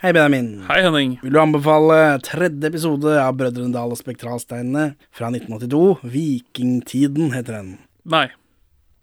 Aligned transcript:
Hei, 0.00 0.14
Benjamin. 0.14 0.62
Hei, 0.64 0.78
Henning. 0.80 1.18
Vil 1.20 1.34
du 1.34 1.38
anbefale 1.42 1.96
tredje 2.24 2.70
episode 2.70 3.18
av 3.20 3.34
Brødrene 3.36 3.74
Dal 3.74 3.90
og 3.92 3.98
Spektralsteinene 4.00 4.94
fra 5.12 5.28
1982? 5.28 6.08
Vikingtiden 6.14 7.34
heter 7.34 7.58
den. 7.58 7.68
Nei. 8.08 8.30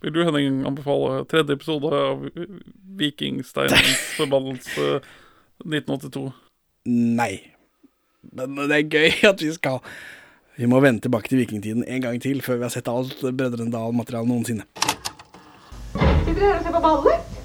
Vil 0.02 0.16
du, 0.16 0.24
Henning, 0.26 0.64
anbefale 0.66 1.20
tredje 1.30 1.54
episode 1.54 1.94
av 1.94 2.26
Vikingsteinens 2.98 3.94
forbannelse 4.24 4.98
1982? 5.68 6.26
Nei. 6.90 7.32
Men 8.34 8.58
det 8.66 8.82
er 8.82 8.90
gøy 8.98 9.30
at 9.30 9.46
vi 9.46 9.54
skal 9.54 9.84
Vi 10.58 10.66
må 10.66 10.82
vende 10.82 11.06
tilbake 11.06 11.30
til 11.30 11.44
vikingtiden 11.44 11.86
en 11.86 12.06
gang 12.10 12.18
til 12.26 12.42
før 12.42 12.58
vi 12.58 12.72
har 12.72 12.74
sett 12.74 12.90
alt 12.90 13.22
Brødrene 13.22 13.70
Dal-materialet 13.70 14.34
noensinne. 14.34 14.66
Sitter 15.94 16.42
dere 16.42 16.56
her 16.56 16.58
og 16.58 16.66
ser 16.66 16.74
på 16.74 16.88
ballet? 16.90 17.37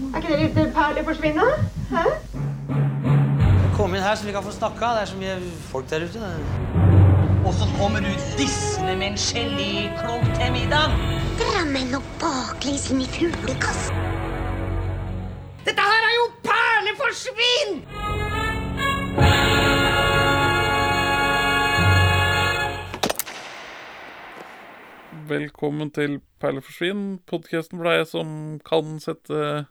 Er 0.00 0.16
ikke 0.16 0.28
dere 0.28 0.50
ute 0.50 0.72
perler 0.74 1.04
forsvinne? 1.04 1.46
Hæ? 1.90 2.04
Kom 3.76 3.94
inn 3.94 4.02
her 4.02 4.14
så 4.14 4.24
vi 4.26 4.32
kan 4.32 4.42
få 4.42 4.50
snakka. 4.50 4.86
Det 4.96 5.00
er 5.02 5.08
så 5.10 5.16
mye 5.16 5.34
folk 5.72 5.90
der 5.90 6.04
ute. 6.04 6.18
Og 7.44 7.52
så 7.54 7.66
kommer 7.78 8.00
du 8.00 8.08
dissende 8.38 8.96
med 8.96 9.06
en 9.06 9.18
geléklump 9.28 10.24
til 10.38 10.52
middag. 10.52 10.88
Drammen 11.40 11.94
og 11.98 12.02
baklengs 12.22 12.90
inn 12.90 13.02
i 13.04 13.08
fuglekassen. 13.12 13.96
Dette 15.66 15.82
her 15.90 16.06
er 16.08 16.14
jo 16.20 16.26
perleforsvinn! 16.48 17.72
Velkommen 25.28 25.90
til 25.90 26.22
Perleforsvinn, 26.40 27.20
podkasten 27.28 27.78
for 27.78 27.86
deg 27.86 28.08
som 28.08 28.28
kan 28.66 28.96
sette 28.98 29.66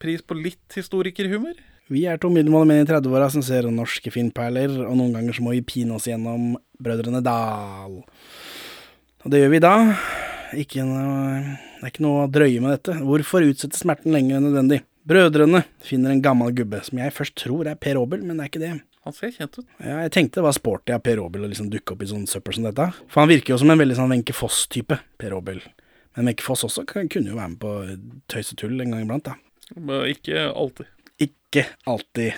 pris 0.00 0.22
på 0.22 0.36
litt 0.38 0.76
historikerhumor. 0.78 1.54
Vi 1.88 2.02
er 2.04 2.18
to 2.20 2.28
middelmådige 2.28 2.68
menn 2.68 2.82
i 2.84 2.88
30-åra 2.88 3.30
som 3.32 3.42
ser 3.44 3.68
norske 3.72 4.10
filmperler, 4.12 4.74
og 4.84 4.96
noen 4.98 5.14
ganger 5.16 5.32
så 5.36 5.44
må 5.46 5.54
vi 5.56 5.62
pine 5.64 5.96
oss 5.96 6.08
gjennom 6.10 6.50
Brødrene 6.84 7.22
Dal. 7.24 8.02
Og 9.24 9.32
det 9.32 9.40
gjør 9.40 9.54
vi 9.54 9.60
da. 9.64 9.72
Ikke 10.58 10.84
noe, 10.84 11.40
det 11.80 11.86
er 11.86 11.92
ikke 11.92 12.04
noe 12.04 12.26
å 12.26 12.28
drøye 12.32 12.60
med 12.64 12.76
dette. 12.76 12.98
Hvorfor 13.04 13.44
utsette 13.48 13.80
smerten 13.80 14.12
lenger 14.14 14.36
enn 14.38 14.46
nødvendig? 14.50 14.82
Brødrene 15.08 15.62
finner 15.84 16.12
en 16.12 16.20
gammel 16.24 16.52
gubbe, 16.56 16.82
som 16.84 17.00
jeg 17.00 17.14
først 17.16 17.34
tror 17.40 17.68
er 17.72 17.80
Per 17.80 17.96
Aabel, 18.00 18.20
men 18.24 18.36
det 18.36 18.44
er 18.44 18.52
ikke 18.52 18.62
det. 18.66 18.74
Han 19.08 19.14
ser 19.16 19.32
kjent 19.32 19.56
ut. 19.56 19.64
Ja, 19.80 20.02
jeg 20.04 20.12
tenkte 20.12 20.42
det 20.42 20.44
var 20.44 20.56
sporty 20.56 20.92
av 20.92 21.00
Per 21.06 21.20
Aabel 21.22 21.46
å 21.46 21.48
liksom 21.48 21.70
dukke 21.72 21.94
opp 21.94 22.02
i 22.04 22.08
sånn 22.10 22.26
søppel 22.28 22.58
som 22.58 22.66
dette. 22.68 22.90
For 23.08 23.22
han 23.24 23.30
virker 23.32 23.54
jo 23.54 23.60
som 23.62 23.72
en 23.72 23.80
veldig 23.80 23.96
sånn 23.96 24.12
Wenche 24.12 24.36
Foss-type, 24.36 24.98
Per 25.16 25.36
Aabel. 25.38 25.62
Men 26.18 26.28
Wenche 26.28 26.44
Foss 26.44 26.66
også 26.68 26.84
kan- 26.86 27.08
kunne 27.08 27.32
jo 27.32 27.36
være 27.40 27.48
med 27.54 27.60
på 27.62 27.72
tøys 28.28 28.52
og 28.52 28.58
tull 28.60 28.80
en 28.82 28.90
gang 28.92 29.06
iblant, 29.06 29.24
da. 29.24 29.36
Men 29.76 30.06
ikke 30.08 30.48
alltid. 30.48 30.86
Ikke 31.18 31.66
alltid. 31.86 32.32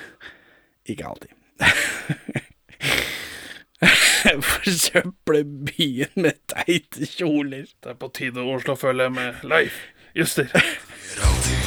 Ikke 0.89 1.07
alltid. 1.07 1.29
Forsøple 4.51 5.45
byen 5.45 6.13
med 6.17 6.41
teite 6.51 7.07
kjoler. 7.09 7.71
Det 7.81 7.95
er 7.95 8.01
på 8.01 8.11
tide 8.17 8.45
å 8.45 8.61
slå 8.65 8.77
følge 8.81 9.11
med 9.15 9.45
Leif 9.47 9.85
Juster. 10.17 10.51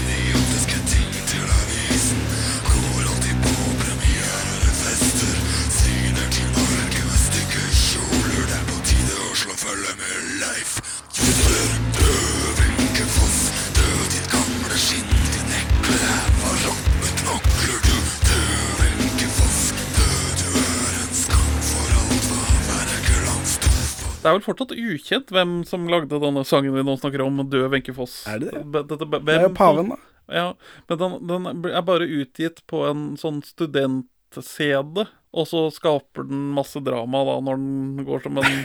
Det 24.23 24.29
er 24.31 24.37
vel 24.37 24.45
fortsatt 24.45 24.71
ukjent 24.79 25.31
hvem 25.35 25.53
som 25.67 25.83
lagde 25.91 26.15
denne 26.23 26.45
sangen 26.47 26.71
vi 26.77 26.83
nå 26.87 26.93
snakker 26.99 27.25
om, 27.25 27.41
Død 27.51 27.65
Wenche 27.73 27.93
Foss. 27.97 28.21
Er 28.31 28.39
det 28.39 28.53
det? 28.55 28.83
Dette- 28.87 29.19
Det 29.19 29.33
er 29.35 29.49
jo 29.49 29.53
paven, 29.57 29.89
da. 29.91 29.97
Ja, 30.31 30.45
men 30.87 30.97
den, 31.01 31.17
den 31.27 31.49
er 31.75 31.83
bare 31.83 32.07
utgitt 32.07 32.61
på 32.71 32.85
en 32.87 33.17
sånn 33.19 33.41
student-CD, 33.43 35.03
og 35.35 35.47
så 35.49 35.65
skaper 35.75 36.23
den 36.29 36.53
masse 36.55 36.79
drama 36.85 37.25
da 37.27 37.35
når 37.43 37.59
den 37.59 38.05
går 38.07 38.23
som 38.23 38.39
en 38.39 38.63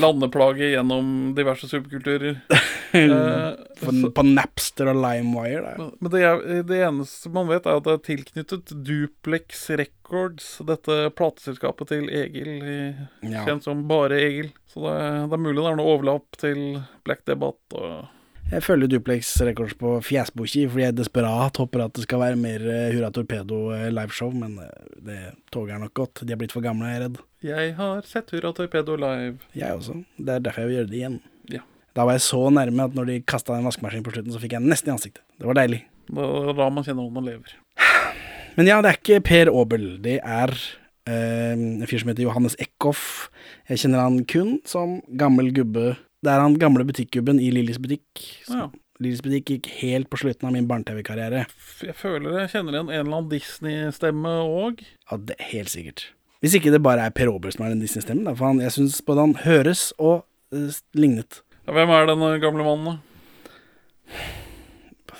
landeplage 0.00 0.72
gjennom 0.74 1.34
diverse 1.36 1.68
subkulturer. 1.70 2.40
Eh, 2.96 3.50
På, 3.82 3.90
på 4.14 4.22
Napster 4.24 4.88
og 4.88 4.96
LimeWire. 5.02 5.72
Der. 5.76 5.88
men 6.00 6.10
det, 6.14 6.20
er, 6.24 6.62
det 6.64 6.78
eneste 6.86 7.28
man 7.34 7.48
vet, 7.50 7.66
er 7.68 7.76
at 7.76 7.84
det 7.84 7.92
er 7.92 8.04
tilknyttet 8.06 8.70
Duplex 8.86 9.66
Records, 9.76 10.46
dette 10.64 10.96
plateselskapet 11.18 11.90
til 11.90 12.06
Egil, 12.08 12.48
i- 12.62 13.32
Ja. 13.34 13.42
kjent 13.44 13.66
som 13.66 13.82
Bare 13.90 14.16
Egil. 14.22 14.48
Så 14.70 14.80
det, 14.86 14.94
det 15.28 15.36
er 15.36 15.42
mulig 15.44 15.60
det 15.60 15.72
er 15.74 15.76
noe 15.82 15.92
overlapp 15.98 16.38
til 16.40 16.62
Black 17.04 17.26
Debate 17.28 17.76
og 17.76 18.06
Jeg 18.46 18.62
følger 18.62 18.86
Duplex 18.86 19.32
Records 19.42 19.74
på 19.74 19.96
fjesbukki 20.06 20.68
fordi 20.70 20.84
jeg 20.84 20.94
desperat 20.94 21.58
håper 21.58 21.82
at 21.82 21.96
det 21.98 22.04
skal 22.04 22.20
være 22.22 22.38
mer 22.38 22.62
eh, 22.70 22.92
Hurra 22.94 23.08
Torpedo 23.10 23.72
eh, 23.74 23.88
liveshow, 23.90 24.30
men 24.30 24.60
eh, 24.62 24.84
det 25.02 25.16
toget 25.50 25.74
er 25.74 25.80
nok 25.82 25.94
godt. 25.98 26.22
De 26.22 26.30
er 26.30 26.38
blitt 26.38 26.54
for 26.54 26.62
gamle, 26.62 26.86
jeg 26.92 27.00
er 27.00 27.04
redd. 27.08 27.18
Jeg 27.42 27.74
har 27.80 28.06
sett 28.06 28.30
Hurra 28.30 28.52
Torpedo 28.54 28.94
live. 29.02 29.40
Jeg 29.58 29.74
også. 29.74 29.98
Det 30.14 30.36
er 30.36 30.46
derfor 30.46 30.62
jeg 30.62 30.70
vil 30.70 30.78
gjøre 30.78 30.92
det 30.92 31.00
igjen. 31.00 31.18
Ja. 31.56 31.64
Da 31.98 32.06
var 32.06 32.20
jeg 32.20 32.26
så 32.28 32.44
nærme 32.54 32.86
at 32.86 32.94
når 32.94 33.10
de 33.10 33.18
kasta 33.34 33.58
en 33.58 33.66
vaskemaskin 33.66 34.06
på 34.06 34.14
slutten, 34.14 34.36
så 34.36 34.42
fikk 34.44 34.54
jeg 34.54 34.62
den 34.62 34.70
nesten 34.70 34.92
i 34.92 34.94
ansiktet. 34.94 35.24
Det 35.42 35.50
var 35.50 35.58
deilig. 35.58 35.82
Det 36.06 36.30
er 36.30 36.54
da 36.62 36.70
man 36.70 36.86
kjenner 36.86 37.10
om 37.10 37.18
man 37.18 37.26
lever. 37.26 37.58
Men 38.56 38.70
ja, 38.70 38.78
det 38.78 38.92
er 38.92 39.02
ikke 39.02 39.22
Per 39.26 39.50
Aabel. 39.50 39.88
Det 40.06 40.20
er 40.22 40.54
eh, 40.54 41.50
en 41.58 41.82
fyr 41.90 41.98
som 42.04 42.14
heter 42.14 42.28
Johannes 42.28 42.54
Eckhoff. 42.62 43.26
Jeg 43.66 43.82
kjenner 43.82 44.06
han 44.06 44.22
kun 44.30 44.60
som 44.70 45.00
gammel 45.18 45.50
gubbe. 45.56 45.96
Det 46.26 46.32
er 46.34 46.42
han 46.42 46.56
gamle 46.58 46.82
butikkgubben 46.88 47.38
i 47.38 47.52
Lillys 47.54 47.78
butikk. 47.78 48.24
Ja. 48.50 48.66
Lillys 48.98 49.20
butikk 49.22 49.50
gikk 49.52 49.68
helt 49.78 50.08
på 50.10 50.18
slutten 50.18 50.48
av 50.48 50.54
min 50.56 50.66
barne-TV-karriere. 50.66 51.44
Jeg 51.86 51.94
føler 51.94 52.40
jeg 52.40 52.50
kjenner 52.56 52.74
igjen 52.74 52.90
en 52.90 52.98
eller 52.98 53.18
annen 53.20 53.28
Disney-stemme 53.30 54.32
òg. 54.42 54.82
Ja, 55.06 55.18
det 55.28 55.36
helt 55.52 55.70
sikkert. 55.70 56.08
Hvis 56.42 56.56
ikke 56.58 56.72
det 56.74 56.82
bare 56.82 57.06
er 57.06 57.14
Per 57.14 57.30
Aabel 57.30 57.54
som 57.54 57.62
er 57.66 57.76
den 57.76 57.84
Disney-stemmen, 57.84 58.26
for 58.34 58.50
han, 58.50 58.64
jeg 58.64 58.74
syns 58.74 58.98
både 59.06 59.28
han 59.28 59.36
høres 59.44 59.88
og 60.02 60.26
uh, 60.56 60.80
lignet. 60.98 61.44
Ja, 61.62 61.76
hvem 61.78 61.94
er 61.94 62.10
denne 62.10 62.34
gamle 62.42 62.66
mannen, 62.66 62.98
da? 62.98 64.26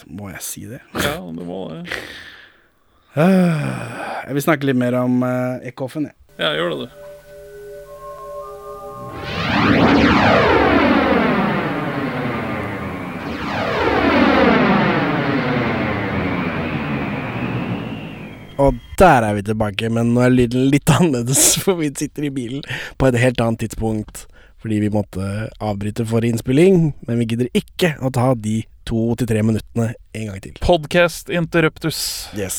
Må 0.07 0.29
jeg 0.35 0.43
si 0.45 0.67
det? 0.67 0.83
Ja, 1.07 1.21
du 1.23 1.43
må 1.47 1.69
det. 1.71 1.87
Jeg 4.27 4.35
vil 4.35 4.43
snakke 4.43 4.67
litt 4.67 4.77
mer 4.77 4.99
om 4.99 5.23
uh, 5.23 5.63
Eckhoffen, 5.65 6.11
jeg. 6.11 6.19
Ja, 6.37 6.51
gjør 6.59 6.75
det, 6.75 6.89
du. 6.91 7.06
Og 18.63 18.79
der 18.99 19.27
er 19.27 19.37
vi 19.37 19.45
tilbake, 19.45 19.91
men 19.93 20.15
nå 20.15 20.25
er 20.25 20.33
lyden 20.33 20.71
litt 20.73 20.91
annerledes, 20.97 21.57
for 21.63 21.81
vi 21.81 21.93
sitter 21.93 22.29
i 22.29 22.33
bilen 22.33 22.65
på 22.97 23.11
et 23.11 23.21
helt 23.21 23.43
annet 23.45 23.67
tidspunkt 23.67 24.27
fordi 24.67 24.81
vi 24.83 24.89
måtte 24.91 25.23
avbryte 25.63 26.03
forrige 26.09 26.35
innspilling, 26.35 26.89
men 27.07 27.21
vi 27.21 27.27
gidder 27.31 27.51
ikke 27.55 27.93
å 28.03 28.09
ta 28.11 28.33
de 28.35 28.65
to 28.89 29.13
til 29.21 29.29
tre 29.31 29.43
minuttene 29.45 29.93
en 30.17 30.31
gang 30.31 30.41
til. 30.43 30.57
Podcast 30.65 31.31
interruptus. 31.31 31.99
Yes. 32.35 32.57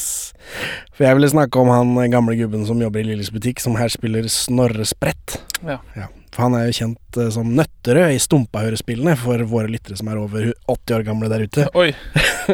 For 0.95 1.07
jeg 1.07 1.17
ville 1.17 1.31
snakke 1.33 1.59
om 1.59 1.71
han 1.73 2.13
gamle 2.13 2.37
gubben 2.39 2.63
som 2.69 2.79
jobber 2.83 3.01
i 3.01 3.09
Lilles 3.09 3.31
butikk, 3.33 3.59
som 3.63 3.75
her 3.79 3.91
spiller 3.91 4.29
Snorre 4.31 4.87
Sprett. 4.87 5.39
Ja. 5.65 5.79
Ja, 5.97 6.07
for 6.31 6.45
han 6.45 6.55
er 6.55 6.67
jo 6.69 6.77
kjent 6.79 7.19
eh, 7.19 7.31
som 7.33 7.49
Nøtterød 7.57 8.13
i 8.13 8.23
Stumpahørespillene 8.23 9.17
for 9.19 9.43
våre 9.49 9.71
lyttere 9.73 9.99
som 9.99 10.11
er 10.11 10.21
over 10.21 10.51
80 10.69 10.97
år 10.99 11.07
gamle 11.07 11.31
der 11.33 11.47
ute. 11.47 11.67
Oi. 11.75 11.89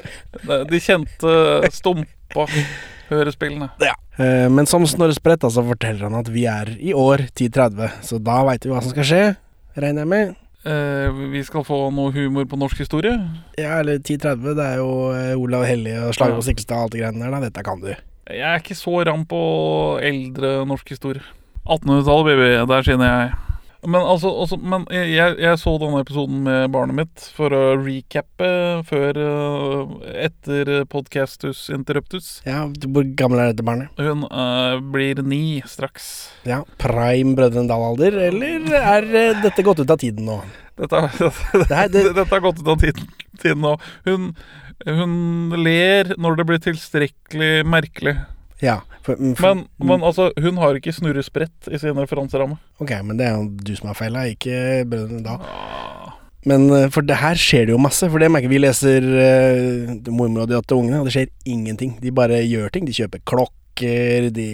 De 0.72 0.82
kjente 0.82 1.34
stumpa 2.34 2.48
hørespillene. 3.10 3.70
Ja. 3.80 3.94
Eh, 4.18 4.50
Men 4.50 4.66
som 4.66 4.86
Snorre 4.86 5.14
Spretta 5.14 5.50
så 5.50 5.64
forteller 5.66 6.08
han 6.10 6.16
at 6.20 6.30
vi 6.34 6.46
er 6.50 6.74
i 6.80 6.94
år 6.94 7.28
1030, 7.30 7.92
så 8.02 8.20
da 8.24 8.44
veit 8.48 8.66
vi 8.66 8.72
hva 8.74 8.82
som 8.82 8.94
skal 8.94 9.08
skje, 9.08 9.36
regner 9.78 10.04
jeg 10.04 10.08
med. 10.14 10.36
Eh, 10.64 11.12
vi 11.34 11.42
skal 11.44 11.66
få 11.68 11.92
noe 11.92 12.14
humor 12.16 12.46
på 12.48 12.58
norsk 12.58 12.80
historie. 12.86 13.18
Ja, 13.60 13.80
eller 13.82 14.00
1030, 14.00 14.56
det 14.56 14.66
er 14.66 14.78
jo 14.80 14.92
eh, 15.12 15.36
Olav 15.36 15.66
Hellige 15.68 16.06
og 16.08 16.14
Slaget 16.16 16.46
Sikkelstad 16.48 16.78
og 16.78 16.84
alt 16.88 16.96
det 16.96 17.02
greiene 17.04 17.26
der, 17.26 17.34
da. 17.36 17.42
Dette 17.50 17.64
kan 17.68 17.82
du. 17.84 17.92
Jeg 18.32 18.48
er 18.48 18.62
ikke 18.62 18.78
så 18.80 19.02
ram 19.04 19.26
på 19.28 19.40
eldre 20.02 20.62
norsk 20.66 20.94
historie. 20.96 21.22
1800-tallet, 21.68 22.26
baby. 22.32 22.48
Der 22.72 22.86
skinner 22.88 23.10
jeg. 23.12 23.34
Men 23.84 24.00
altså, 24.08 24.30
altså 24.44 24.58
men 24.62 24.86
jeg, 24.94 25.36
jeg 25.44 25.60
så 25.60 25.74
denne 25.82 26.00
episoden 26.04 26.44
med 26.46 26.70
barnet 26.72 26.96
mitt 27.02 27.26
for 27.36 27.52
å 27.56 27.62
recappe 27.82 28.48
før 28.88 29.20
eh, 29.20 29.94
Etter 30.28 30.72
Podcastus 30.92 31.66
Interruptus. 31.74 32.30
Ja, 32.48 32.62
hvor 32.88 33.08
gammel 33.20 33.42
er 33.44 33.52
dette 33.52 33.66
barnet? 33.68 33.92
Hun 34.00 34.24
uh, 34.30 34.78
blir 34.94 35.20
ni 35.28 35.60
straks. 35.68 36.08
Ja, 36.48 36.62
Prime 36.82 37.36
Brødrene 37.38 37.68
Dal-alder, 37.72 38.16
eller 38.30 38.68
er 38.80 39.10
eh, 39.12 39.42
dette 39.44 39.66
gått 39.68 39.84
ut 39.84 39.92
av 39.94 40.00
tiden 40.02 40.30
nå? 40.32 40.40
Dette, 40.80 41.04
her, 41.76 41.92
det- 41.94 42.08
dette 42.16 42.30
har 42.32 42.44
gått 42.48 42.64
ut 42.64 42.72
av 42.74 42.80
tiden, 42.82 43.10
tiden 43.42 43.62
nå. 43.68 43.76
Hun, 44.08 44.32
hun 44.88 45.18
ler 45.60 46.16
når 46.18 46.40
det 46.40 46.48
blir 46.50 46.64
tilstrekkelig 46.70 47.52
merkelig. 47.70 48.16
Ja. 48.64 48.80
For, 49.04 49.20
mm, 49.20 49.36
for, 49.36 49.50
Men, 49.50 49.66
men 49.84 50.04
altså, 50.08 50.30
hun 50.40 50.60
har 50.62 50.80
ikke 50.80 50.96
snurresprett 50.96 51.68
i 51.68 51.80
sin 51.82 52.00
referanseramme. 52.00 52.56
Ok, 52.80 52.96
men 53.04 53.20
det 53.20 53.28
er 53.28 53.36
jo 53.36 53.50
du 53.52 53.74
som 53.76 53.92
har 53.92 54.00
feila, 54.00 54.28
ikke 54.32 54.86
brødrene 54.90 55.24
Dal. 55.26 55.44
Men 56.48 56.68
eh, 56.76 56.90
for 56.92 57.06
det 57.08 57.20
her 57.22 57.40
skjer 57.40 57.68
det 57.68 57.76
jo 57.76 57.82
masse. 57.82 58.08
For 58.12 58.22
det 58.22 58.32
merker 58.32 58.52
vi 58.52 58.62
leser 58.62 59.04
uh, 59.04 59.94
og 59.94 60.48
de 60.50 60.60
åtte 60.60 60.76
ungene', 60.78 61.02
og 61.02 61.08
det 61.08 61.16
skjer 61.16 61.32
ingenting. 61.46 61.98
De 62.04 62.12
bare 62.16 62.44
gjør 62.44 62.72
ting. 62.74 62.88
De 62.88 62.96
kjøper 62.96 63.24
klokker, 63.28 64.30
de 64.36 64.48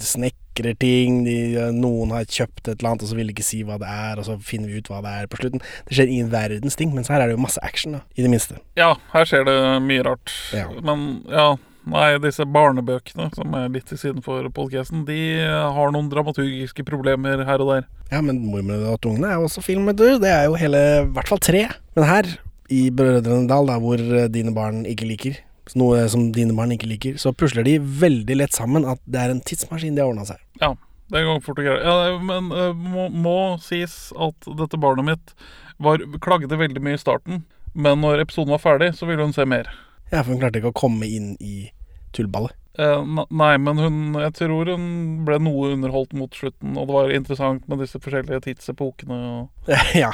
snekrer 0.00 0.76
ting. 0.80 1.22
De, 1.26 1.36
noen 1.76 2.14
har 2.16 2.24
kjøpt 2.24 2.64
et 2.64 2.74
eller 2.78 2.94
annet, 2.94 3.04
og 3.04 3.12
så 3.12 3.18
vil 3.18 3.28
de 3.28 3.36
ikke 3.36 3.46
si 3.46 3.62
hva 3.66 3.78
det 3.80 3.92
er, 3.92 4.20
og 4.20 4.28
så 4.28 4.38
finner 4.40 4.72
vi 4.72 4.80
ut 4.80 4.90
hva 4.92 5.02
det 5.04 5.12
er 5.12 5.30
på 5.32 5.40
slutten. 5.42 5.64
Det 5.88 5.98
skjer 5.98 6.12
ingen 6.12 6.32
verdens 6.32 6.80
ting, 6.80 6.92
mens 6.96 7.12
her 7.12 7.20
er 7.20 7.30
det 7.30 7.36
jo 7.36 7.44
masse 7.44 7.62
action, 7.64 7.98
da, 7.98 8.04
i 8.16 8.24
det 8.24 8.32
minste. 8.32 8.60
Ja, 8.80 8.94
her 9.12 9.28
skjer 9.28 9.48
det 9.48 9.58
mye 9.84 10.04
rart. 10.08 10.32
Ja. 10.56 10.68
Men 10.84 11.08
ja, 11.28 11.50
nei, 11.90 12.08
disse 12.22 12.46
barnebøkene, 12.50 13.28
som 13.36 13.54
er 13.58 13.70
litt 13.72 13.88
til 13.90 14.00
siden 14.00 14.24
for 14.24 14.46
podcasten, 14.54 15.04
de 15.08 15.18
har 15.46 15.94
noen 15.94 16.10
dramaturgiske 16.12 16.84
problemer 16.86 17.44
her 17.46 17.62
og 17.64 17.72
der. 17.72 17.88
Ja, 18.10 18.20
men 18.20 18.42
'Mormor 18.44 18.86
og 18.92 19.08
ungene' 19.10 19.32
er 19.32 19.40
jo 19.40 19.48
også 19.48 19.64
film, 19.64 19.86
du. 19.94 20.18
Det 20.22 20.30
er 20.30 20.46
jo 20.46 20.58
hele 20.60 20.82
I 21.02 21.10
hvert 21.14 21.28
fall 21.30 21.42
tre. 21.42 21.66
Men 21.96 22.08
her, 22.10 22.30
i 22.70 22.90
Brødrene 22.90 23.48
Dal, 23.48 23.66
da, 23.66 23.78
hvor 23.78 23.98
eh, 23.98 24.28
dine 24.30 24.54
barn 24.54 24.84
ikke 24.86 25.06
liker 25.06 25.42
noe 25.74 26.04
som 26.12 26.28
dine 26.34 26.54
barn 26.54 26.74
ikke 26.74 26.86
liker, 26.86 27.16
så 27.18 27.32
pusler 27.34 27.66
de 27.66 27.78
veldig 27.80 28.36
lett 28.38 28.54
sammen 28.54 28.86
at 28.86 29.00
det 29.10 29.22
er 29.22 29.32
en 29.32 29.42
tidsmaskin 29.42 29.96
de 29.96 30.04
har 30.04 30.12
ordna 30.12 30.26
seg. 30.28 30.38
Ja, 30.60 30.74
det 31.10 31.24
går 31.26 31.42
fort 31.42 31.58
og 31.58 31.66
greit. 31.66 31.82
Ja, 31.82 32.14
men 32.22 32.52
uh, 32.54 32.70
må, 32.76 33.08
må 33.10 33.38
sies 33.64 34.12
at 34.14 34.50
dette 34.60 34.78
barnet 34.78 35.08
mitt 35.08 35.34
var, 35.82 36.04
klagde 36.22 36.60
veldig 36.60 36.82
mye 36.84 36.98
i 36.98 37.02
starten, 37.02 37.42
men 37.74 38.00
når 38.04 38.22
episoden 38.22 38.54
var 38.54 38.62
ferdig, 38.62 38.92
så 38.96 39.08
ville 39.08 39.26
hun 39.26 39.34
se 39.36 39.48
mer. 39.48 39.72
Ja, 40.12 40.20
for 40.20 40.32
hun 40.32 40.40
klarte 40.40 40.60
ikke 40.60 40.70
å 40.70 40.82
komme 40.84 41.08
inn 41.08 41.34
i 41.42 41.66
tullballet. 42.16 42.56
Eh, 42.78 43.04
nei, 43.30 43.54
men 43.56 43.78
hun 43.80 44.18
Jeg 44.20 44.34
tror 44.36 44.68
hun 44.68 44.88
ble 45.24 45.38
noe 45.40 45.72
underholdt 45.72 46.12
mot 46.12 46.34
slutten, 46.36 46.76
og 46.76 46.88
det 46.88 46.96
var 46.98 47.14
interessant 47.14 47.64
med 47.70 47.80
disse 47.80 48.00
forskjellige 48.02 48.42
tidsepokene. 48.50 49.16
Og 49.16 49.72
ja. 50.04 50.12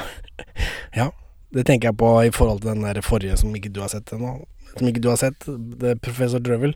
ja. 0.95 1.11
Det 1.53 1.67
tenker 1.69 1.91
jeg 1.91 2.01
på 2.01 2.11
i 2.25 2.33
forhold 2.33 2.63
til 2.63 2.73
den 2.73 2.87
der 2.87 3.03
forrige 3.05 3.37
som 3.37 3.53
ikke 3.57 3.73
du 3.75 3.83
har 3.83 3.91
sett 3.93 4.15
ennå. 4.15 4.39
Som 4.73 4.89
ikke 4.89 5.03
du 5.05 5.11
har 5.11 5.19
sett, 5.21 5.45
det 5.47 5.91
er 5.91 6.01
Professor 6.01 6.41
Drøvel. 6.41 6.73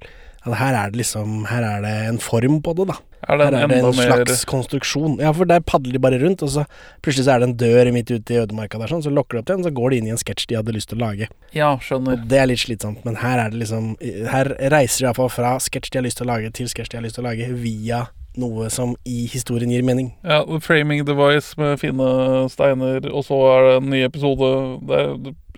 At 0.46 0.58
her 0.60 0.76
er 0.78 0.90
det 0.94 1.00
liksom 1.02 1.44
Her 1.50 1.64
er 1.66 1.80
det 1.82 1.94
en 2.08 2.18
form 2.22 2.60
på 2.62 2.74
det, 2.78 2.86
da. 2.92 2.96
er 3.26 3.38
det 3.40 3.46
Her 3.46 3.54
er 3.64 3.68
det 3.68 3.78
en 3.78 3.84
en 3.84 3.96
mer 3.96 4.10
slags 4.12 4.44
konstruksjon. 4.46 5.18
Ja, 5.20 5.32
for 5.34 5.44
der 5.44 5.60
padler 5.60 5.92
de 5.96 6.02
bare 6.02 6.20
rundt, 6.22 6.42
og 6.46 6.52
så 6.54 6.64
plutselig 7.02 7.26
så 7.26 7.34
er 7.34 7.42
det 7.42 7.48
en 7.50 7.56
dør 7.58 7.90
midt 7.92 8.10
ute 8.10 8.34
i 8.34 8.38
ødemarka 8.44 8.78
der, 8.78 8.92
sånn, 8.92 9.02
så 9.02 9.10
lokker 9.10 9.38
de 9.38 9.42
opp 9.42 9.48
den, 9.50 9.64
så 9.66 9.72
går 9.74 9.90
de 9.90 9.98
inn 10.02 10.10
i 10.10 10.14
en 10.14 10.20
sketsj 10.20 10.46
de 10.52 10.58
hadde 10.60 10.74
lyst 10.76 10.92
til 10.92 11.00
å 11.00 11.06
lage. 11.06 11.28
Ja, 11.56 11.72
skjønner. 11.82 12.22
Det 12.30 12.38
er 12.38 12.46
litt 12.46 12.62
slitsomt, 12.62 13.02
men 13.04 13.18
her 13.22 13.42
er 13.46 13.50
det 13.50 13.58
liksom 13.64 13.96
Her 14.30 14.52
reiser 14.70 15.02
de 15.02 15.08
iallfall 15.10 15.32
fra 15.32 15.56
sketsj 15.62 15.90
de 15.90 15.98
har 15.98 16.06
lyst 16.06 16.22
til 16.22 16.28
å 16.28 16.32
lage, 16.34 16.52
til 16.54 16.70
sketsj 16.70 16.94
de 16.94 17.00
har 17.00 17.06
lyst 17.08 17.18
til 17.18 17.26
å 17.26 17.28
lage, 17.30 17.50
via 17.66 18.06
noe 18.36 18.68
som 18.70 18.94
i 19.08 19.24
historien 19.32 19.70
gir 19.72 19.82
mening. 19.86 20.10
Ja, 20.22 20.42
The 20.44 20.60
Framing 20.60 21.04
Device 21.08 21.56
med 21.56 21.78
fine 21.80 22.08
steiner, 22.52 23.06
og 23.10 23.24
så 23.24 23.38
er 23.54 23.68
det 23.70 23.76
en 23.80 23.90
ny 23.94 24.02
episode. 24.04 24.50
Det 24.86 24.98
er, 25.02 25.14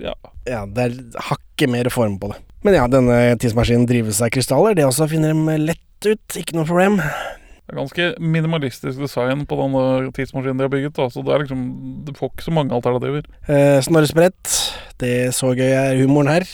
ja. 0.08 0.14
Ja, 0.48 0.60
det 0.64 0.84
er 0.84 1.22
hakket 1.28 1.72
mer 1.74 1.90
form 1.92 2.20
på 2.22 2.30
det. 2.32 2.38
Men 2.66 2.74
ja, 2.74 2.86
denne 2.90 3.18
tidsmaskinen 3.38 3.86
drives 3.88 4.18
av 4.24 4.32
krystaller. 4.34 4.74
Det 4.78 4.86
også 4.88 5.06
finner 5.10 5.34
de 5.36 5.58
lett 5.62 6.08
ut, 6.08 6.38
ikke 6.40 6.56
noe 6.58 6.66
problem. 6.68 6.96
Det 6.98 7.74
er 7.74 7.78
ganske 7.82 8.04
minimalistisk 8.22 8.98
design 9.02 9.44
på 9.48 9.58
denne 9.60 9.84
tidsmaskinen 10.16 10.58
de 10.58 10.66
har 10.66 10.72
bygget. 10.72 10.96
Da. 10.96 11.06
Så 11.12 11.22
det 11.26 11.34
er 11.34 11.44
liksom 11.44 11.62
Du 12.06 12.12
får 12.16 12.32
ikke 12.32 12.46
så 12.48 12.54
mange 12.56 12.74
alternativer. 12.74 13.26
Eh, 13.46 13.78
Snorresprett, 13.84 14.54
det 15.02 15.14
så 15.36 15.52
gøy 15.54 15.68
er 15.70 15.98
humoren 16.00 16.32
her. 16.32 16.48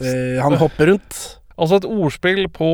Eh, 0.00 0.38
han 0.42 0.56
hopper 0.60 0.92
rundt. 0.94 1.18
Altså 1.58 1.80
et 1.82 1.88
ordspill 1.90 2.46
på 2.54 2.70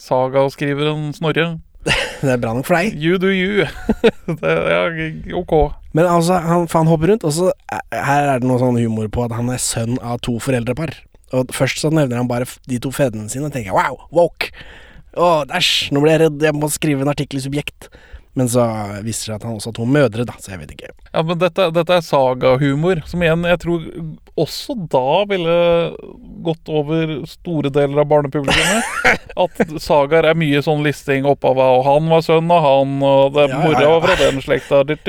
sagaskriveren 0.00 1.12
Snorre. 1.16 1.56
Det 2.22 2.32
er 2.32 2.40
bra 2.42 2.54
nok 2.56 2.66
for 2.66 2.74
deg. 2.80 2.96
You 2.98 3.18
do 3.20 3.28
you. 3.30 3.66
det 4.40 4.52
er 4.72 4.96
ok. 5.38 5.52
Men 5.94 6.08
altså, 6.10 6.38
han, 6.42 6.64
han 6.72 6.88
hopper 6.90 7.12
rundt, 7.12 7.26
og 7.28 7.32
så 7.36 7.50
er- 7.70 8.00
her 8.08 8.30
er 8.32 8.40
det 8.42 8.48
noe 8.48 8.58
sånn 8.58 8.78
humor 8.80 9.06
på 9.12 9.22
at 9.26 9.34
han 9.36 9.52
er 9.52 9.60
sønn 9.62 9.94
av 10.02 10.18
to 10.24 10.34
foreldrepar. 10.42 10.96
Og 11.34 11.54
først 11.54 11.82
så 11.82 11.90
nevner 11.90 12.20
han 12.20 12.30
bare 12.30 12.46
de 12.70 12.78
to 12.82 12.92
fedrene 12.94 13.30
sine, 13.32 13.48
og 13.48 13.54
tenker 13.54 13.72
jeg 13.72 13.78
wow, 13.78 14.04
woke. 14.14 14.52
Å, 15.16 15.46
æsj, 15.56 15.88
nå 15.96 16.02
ble 16.02 16.12
jeg 16.12 16.22
redd, 16.26 16.44
jeg 16.44 16.54
må 16.56 16.68
skrive 16.70 17.02
en 17.02 17.10
artikkel 17.10 17.40
i 17.40 17.46
Subjekt. 17.46 17.88
Men 18.36 18.50
så 18.52 18.66
viser 19.00 19.06
det 19.06 19.16
seg 19.16 19.34
at 19.38 19.44
han 19.48 19.54
også 19.56 19.70
har 19.70 19.76
to 19.78 19.86
mødre, 19.88 20.26
da, 20.28 20.34
så 20.36 20.52
jeg 20.52 20.60
vet 20.60 20.72
ikke. 20.74 20.90
Ja, 21.08 21.22
men 21.24 21.38
dette, 21.40 21.70
dette 21.72 21.94
er 21.96 22.02
sagahumor, 22.04 23.00
som 23.08 23.22
igjen 23.24 23.46
jeg 23.48 23.60
tror 23.62 23.86
også 24.36 24.76
da 24.92 25.22
ville 25.30 25.54
gått 26.44 26.68
over 26.68 27.14
store 27.30 27.72
deler 27.72 28.02
av 28.02 28.10
barnepublikummet. 28.10 28.84
At 29.46 29.62
sagaer 29.80 30.28
er 30.28 30.36
mye 30.36 30.60
sånn 30.64 30.84
listing 30.84 31.24
opp 31.28 31.48
av 31.48 31.62
og 31.64 31.86
han 31.88 32.12
var 32.12 32.26
sønn 32.26 32.52
av 32.52 32.60
han, 32.66 32.98
og 33.00 33.38
det, 33.38 33.48
Ja, 33.48 33.56
ja, 33.56 33.62
mora 33.64 33.86
ja. 33.86 33.94
var 33.94 34.04
fra 34.04 34.18
den 34.20 34.44
slekta 34.44 34.82
det, 34.90 35.00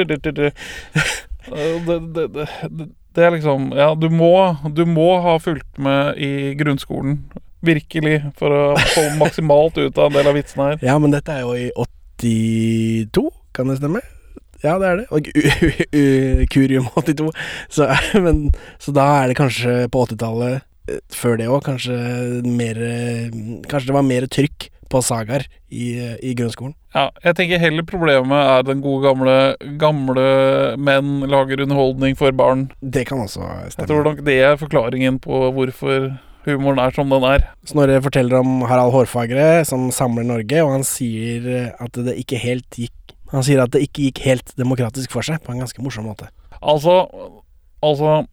det, 2.16 2.28
det, 2.32 2.88
det, 3.18 3.26
er 3.26 3.34
liksom 3.34 3.72
Ja, 3.74 3.92
du 3.98 4.08
må, 4.14 4.32
du 4.78 4.86
må 4.86 5.10
ha 5.24 5.38
fulgt 5.42 5.80
med 5.82 6.20
i 6.22 6.54
grunnskolen. 6.60 7.24
Virkelig, 7.66 8.20
for 8.38 8.54
å 8.54 8.62
få 8.94 9.08
maksimalt 9.22 9.80
ut 9.82 9.98
av 9.98 10.12
en 10.12 10.20
del 10.20 10.30
av 10.30 10.38
vitsene 10.38 10.70
her. 10.72 10.86
Ja, 10.86 11.00
men 11.02 11.16
dette 11.16 11.34
er 11.34 11.48
jo 11.48 11.56
i 11.58 11.72
82, 11.74 13.26
kan 13.58 13.74
det 13.74 13.80
stemme? 13.82 14.04
Ja, 14.62 14.78
det 14.82 14.88
er 14.88 15.02
det. 15.02 15.08
Og 15.14 15.28
Kurium 16.54 16.88
82. 16.94 17.32
Så, 17.74 17.90
men, 18.26 18.48
så 18.82 18.94
da 18.96 19.10
er 19.20 19.32
det 19.32 19.40
kanskje 19.42 19.76
på 19.94 20.06
80-tallet, 20.08 20.66
eh, 20.90 21.02
før 21.14 21.38
det 21.42 21.50
òg, 21.50 21.62
kanskje 21.66 21.98
mer 22.46 22.82
eh, 22.82 23.28
Kanskje 23.70 23.90
det 23.90 23.98
var 23.98 24.08
mer 24.08 24.30
trykk 24.30 24.70
på 24.92 25.02
sagaer 25.06 25.46
i, 25.70 26.16
i 26.24 26.34
grunnskolen. 26.38 26.76
Ja, 26.96 27.10
jeg 27.24 27.38
tenker 27.38 27.62
heller 27.62 27.86
problemet 27.88 28.38
er 28.38 28.64
den 28.66 28.82
gode 28.82 29.04
gamle 29.06 29.36
Gamle 29.82 30.28
menn 30.82 31.26
lager 31.30 31.62
underholdning 31.66 32.16
for 32.18 32.34
barn. 32.36 32.68
Det 32.82 33.06
kan 33.10 33.22
også 33.24 33.44
stemme. 33.44 33.84
Jeg 33.84 33.92
tror 33.92 34.08
nok 34.08 34.24
det 34.26 34.38
er 34.48 34.60
forklaringen 34.60 35.20
på 35.24 35.42
hvorfor 35.56 36.10
humoren 36.48 36.80
er 36.80 36.96
som 36.96 37.12
den 37.12 37.26
er. 37.28 37.44
Snorre 37.68 38.00
forteller 38.04 38.40
om 38.40 38.62
Harald 38.70 38.94
Hårfagre 38.96 39.66
som 39.68 39.90
samler 39.92 40.26
Norge, 40.28 40.64
og 40.64 40.78
han 40.78 40.88
sier 40.88 41.74
at 41.76 42.00
det 42.00 42.16
ikke 42.24 42.40
helt 42.42 42.70
gikk 42.80 42.94
Han 43.34 43.44
sier 43.44 43.60
at 43.60 43.74
det 43.74 43.82
ikke 43.84 44.06
gikk 44.06 44.22
helt 44.24 44.54
demokratisk 44.56 45.12
for 45.12 45.26
seg, 45.28 45.42
på 45.44 45.52
en 45.52 45.60
ganske 45.60 45.82
morsom 45.84 46.06
måte. 46.08 46.30
Altså 46.64 47.02
Altså, 47.84 48.26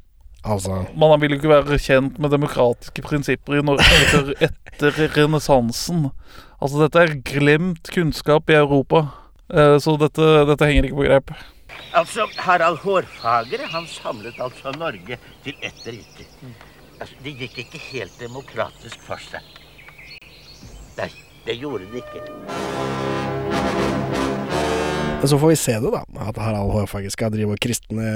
Altså 0.44 0.82
man 1.00 1.14
vil 1.23 1.32
jo 1.32 1.38
ikke 1.41 1.49
være 1.55 1.79
kjent 1.81 2.19
med 2.20 2.31
demokratiske 2.35 3.02
prinsipper 3.06 3.56
i 3.58 3.62
Norge 3.64 3.87
etter, 4.05 4.32
etter 4.44 4.99
renessansen. 5.17 6.11
Altså, 6.61 6.82
dette 6.85 7.00
er 7.00 7.14
glemt 7.25 7.88
kunnskap 7.94 8.50
i 8.52 8.58
Europa. 8.58 9.06
Eh, 9.53 9.79
Så 9.81 9.96
dette, 10.01 10.29
dette 10.48 10.69
henger 10.69 10.89
ikke 10.89 11.01
på 11.01 11.08
grep. 11.08 11.32
Altså, 11.96 12.27
Harald 12.44 12.79
Hårfagre, 12.84 13.67
han 13.72 13.86
samlet 13.91 14.39
altså 14.41 14.72
Norge 14.79 15.19
til 15.44 15.55
ett 15.63 15.81
rike. 15.89 16.29
Altså, 17.01 17.15
det 17.24 17.36
gikk 17.41 17.58
ikke 17.65 17.81
helt 17.91 18.20
demokratisk 18.20 19.01
for 19.03 19.17
seg. 19.17 19.43
Nei, 20.98 21.10
det 21.46 21.58
gjorde 21.58 21.89
det 21.93 22.05
ikke. 22.05 22.94
Men 25.24 25.28
så 25.32 25.38
får 25.40 25.48
vi 25.48 25.56
se 25.56 25.72
det, 25.81 25.88
da. 25.88 26.02
At 26.20 26.36
Harald 26.36 26.69
Hårfagre 26.74 27.08
skal 27.08 27.31
drive 27.32 27.54
og 27.54 27.60
kristne 27.64 28.10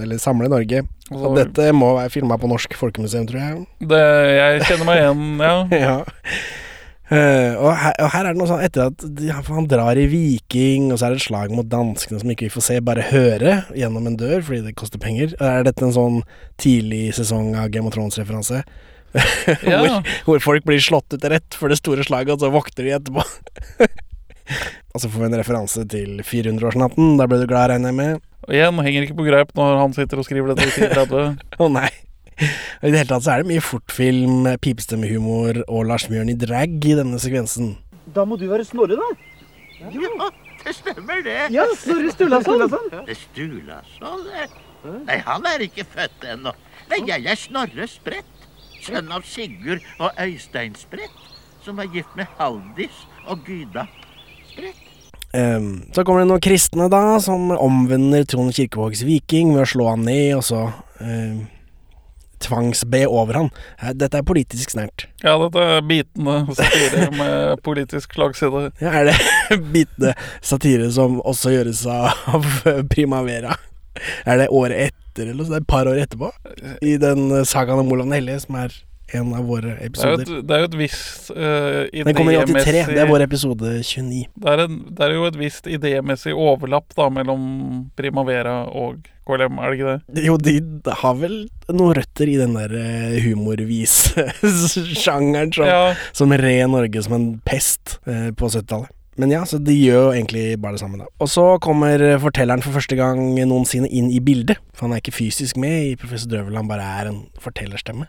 Eller 0.00 0.16
samle 0.16 0.48
Norge. 0.48 0.78
Så 1.10 1.32
dette 1.36 1.66
må 1.76 1.90
være 1.98 2.12
filma 2.14 2.38
på 2.40 2.48
Norsk 2.48 2.72
Folkemuseum, 2.80 3.26
tror 3.28 3.42
jeg. 3.42 3.58
det, 3.90 3.98
jeg 4.32 4.62
kjenner 4.70 4.88
meg 4.88 5.00
igjen, 5.02 5.26
ja. 5.44 5.56
ja. 5.82 5.96
Uh, 7.12 7.52
og, 7.60 7.68
her, 7.76 7.92
og 8.00 8.08
her 8.14 8.24
er 8.24 8.32
det 8.32 8.40
noe 8.40 8.48
sånn 8.48 8.62
etter 8.64 8.86
at 8.88 9.04
de, 9.18 9.28
han 9.28 9.68
drar 9.68 10.00
i 10.00 10.06
Viking, 10.08 10.86
og 10.88 10.96
så 10.96 11.10
er 11.10 11.12
det 11.12 11.20
et 11.20 11.26
slag 11.26 11.52
mot 11.52 11.68
danskene 11.68 12.22
som 12.22 12.32
ikke 12.32 12.48
vi 12.48 12.54
får 12.54 12.64
se, 12.70 12.78
bare 12.88 13.04
høre 13.10 13.58
gjennom 13.76 14.08
en 14.08 14.16
dør 14.16 14.40
fordi 14.46 14.62
det 14.64 14.72
koster 14.80 15.02
penger. 15.02 15.36
Er 15.44 15.68
dette 15.68 15.84
en 15.84 15.92
sånn 15.92 16.18
tidlig 16.56 17.10
sesong 17.20 17.52
av 17.60 17.68
Game 17.76 17.92
of 17.92 17.98
Thrones-referanse? 17.98 18.64
Ja. 19.62 19.78
hvor, 19.78 20.00
hvor 20.26 20.40
folk 20.42 20.64
blir 20.66 20.80
slått 20.82 21.12
ut 21.14 21.28
rett 21.30 21.54
for 21.54 21.70
det 21.70 21.76
store 21.78 22.02
slaget, 22.08 22.34
og 22.34 22.40
så 22.42 22.50
våkner 22.50 22.88
de 22.88 22.96
etterpå. 22.96 23.28
og 24.94 25.02
så 25.02 25.08
får 25.10 25.22
vi 25.22 25.28
en 25.30 25.36
referanse 25.40 25.84
til 25.90 26.20
400-årsnatten. 26.26 27.16
Der 27.18 27.28
ble 27.30 27.40
du 27.40 27.46
glad, 27.50 27.72
regner 27.72 27.90
jeg 27.92 27.98
med? 27.98 28.24
Og 28.44 28.52
igjen, 28.54 28.80
henger 28.86 29.06
ikke 29.06 29.16
på 29.18 29.26
greip 29.26 29.54
når 29.56 29.78
han 29.80 29.94
sitter 29.96 30.20
og 30.20 30.26
skriver 30.26 30.52
dette 30.52 30.66
i 30.68 30.88
1030. 30.90 31.38
Å 31.64 31.68
nei. 31.72 31.90
I 32.34 32.90
det 32.90 32.98
hele 32.98 33.08
tatt 33.08 33.24
så 33.24 33.34
er 33.34 33.42
det 33.42 33.50
mye 33.52 33.62
fortfilm, 33.64 34.48
pipestemmehumor 34.62 35.62
og 35.64 35.86
Lars 35.88 36.08
Mjørn 36.10 36.32
i 36.32 36.36
drag 36.38 36.76
i 36.82 36.96
denne 36.98 37.20
sekvensen. 37.22 37.76
Da 38.14 38.26
må 38.28 38.36
du 38.38 38.46
være 38.50 38.66
Snorre, 38.68 38.98
da. 38.98 39.08
Ja, 39.84 40.28
det 40.64 40.74
stemmer 40.76 41.24
det. 41.24 41.38
Ja, 41.54 41.64
Snorre 41.78 42.12
Sturlason. 42.12 42.66
Det 43.08 43.16
Sturlason. 43.22 44.28
Nei, 45.08 45.18
han 45.24 45.48
er 45.48 45.64
ikke 45.64 45.86
født 45.88 46.26
ennå. 46.34 46.52
Nei, 46.90 47.00
jeg 47.08 47.24
er 47.32 47.40
Snorre 47.40 47.88
Sprett. 47.88 48.30
Sønn 48.84 49.08
av 49.16 49.24
Sigurd 49.24 49.84
og 49.96 50.18
Øystein 50.20 50.74
Sprett, 50.76 51.20
som 51.64 51.78
er 51.80 51.88
gift 51.88 52.12
med 52.18 52.28
Haldis 52.36 53.06
og 53.24 53.40
Gyda 53.48 53.86
så 55.94 56.04
kommer 56.04 56.22
det 56.22 56.28
noen 56.30 56.42
kristne 56.44 56.86
da, 56.92 57.18
som 57.22 57.48
omvender 57.56 58.22
Trond 58.30 58.54
Kirkevågs 58.54 59.02
viking 59.02 59.50
ved 59.56 59.64
å 59.64 59.70
slå 59.72 59.88
han 59.90 60.04
ned, 60.06 60.36
og 60.36 60.44
så 60.46 60.60
ehm, 61.02 61.40
tvangsbe 62.44 63.00
over 63.10 63.40
han. 63.40 63.50
Eh, 63.80 63.90
Dette 63.98 64.20
er 64.20 64.26
politisk 64.26 64.74
snert. 64.74 65.06
Ja, 65.24 65.34
dette 65.42 65.64
er 65.78 65.84
bitende 65.88 66.36
satire 66.54 67.08
med 67.18 67.62
politisk 67.66 68.14
slagside. 68.14 68.68
Ja, 68.82 68.92
er 69.00 69.10
det 69.10 69.18
bitende 69.74 70.14
satire 70.44 70.90
som 70.94 71.18
også 71.24 71.54
gjøres 71.56 71.84
av 71.90 72.48
Primavera? 72.94 73.56
Er 74.26 74.38
det 74.42 74.50
året 74.54 74.90
etter, 74.90 75.30
eller 75.30 75.46
så 75.46 75.54
det 75.54 75.60
er 75.60 75.64
et 75.64 75.70
par 75.70 75.90
år 75.90 76.00
etterpå? 76.02 76.30
I 76.82 76.96
den 77.02 77.26
eh, 77.30 77.46
sagaen 77.48 77.82
om 77.82 77.90
Olav 77.94 78.06
den 78.08 78.18
hellige, 78.20 78.44
som 78.46 78.58
er 78.62 78.74
en 79.18 79.34
av 79.36 79.44
våre 79.48 79.70
Det 79.74 79.74
er 79.74 79.78
jo 79.84 79.88
episoder. 79.90 80.22
et, 80.24 80.28
det 80.48 80.54
er 80.54 80.58
jo 80.62 80.68
et 80.68 80.78
visst 80.78 81.30
uh, 81.30 81.36
Den 81.94 82.14
kommer 82.18 82.32
i 82.34 82.36
83. 82.42 82.86
Det 82.90 83.00
er 83.02 83.08
vår 83.10 83.22
episode 83.26 83.68
29. 83.80 84.22
Det 84.34 84.48
er, 84.52 84.58
en, 84.66 84.74
det 84.90 85.02
er 85.06 85.10
jo 85.16 85.22
et 85.30 85.38
visst 85.40 85.64
idémessig 85.70 86.32
overlapp 86.34 86.88
da 86.98 87.04
mellom 87.12 87.42
Primavera 87.98 88.56
og 88.68 88.92
KLM, 89.24 89.54
er 89.56 89.66
det 89.70 89.76
ikke 89.78 89.92
det? 89.92 90.00
Jo, 90.26 90.34
de 90.36 90.54
har 91.00 91.14
vel 91.16 91.48
noen 91.72 91.96
røtter 91.96 92.28
i 92.28 92.36
den 92.36 92.52
der 92.58 92.68
eh, 92.76 93.16
humorvis-sjangeren 93.24 95.48
som, 95.56 95.64
Ja, 95.64 95.96
som 96.12 96.28
red 96.36 96.68
Norge 96.68 97.00
som 97.06 97.16
en 97.16 97.40
pest 97.46 97.96
uh, 98.04 98.28
på 98.36 98.44
70-tallet. 98.52 98.92
Men 99.16 99.30
ja, 99.30 99.44
så 99.46 99.58
de 99.62 99.74
gjør 99.78 100.08
jo 100.08 100.12
egentlig 100.16 100.58
bare 100.60 100.72
det 100.74 100.80
samme, 100.82 100.98
da. 100.98 101.04
Og 101.22 101.28
så 101.30 101.58
kommer 101.62 102.18
fortelleren 102.22 102.62
for 102.64 102.72
første 102.74 102.96
gang 102.98 103.20
noensinne 103.46 103.86
inn 103.86 104.10
i 104.10 104.18
bildet. 104.18 104.58
For 104.74 104.88
han 104.88 104.92
er 104.96 105.00
ikke 105.02 105.14
fysisk 105.14 105.56
med 105.60 105.92
i 105.92 105.96
Professor 106.00 106.28
Drøvel, 106.32 106.56
han 106.58 106.68
bare 106.70 106.82
er 106.82 107.06
en 107.12 107.20
fortellerstemme. 107.42 108.06